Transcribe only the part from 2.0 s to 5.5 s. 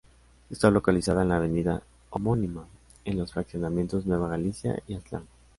homónima en los fraccionamientos Nueva Galicia y Aztlán.